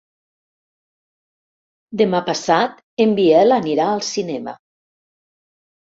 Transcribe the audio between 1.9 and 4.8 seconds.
Demà passat en Biel anirà al cinema.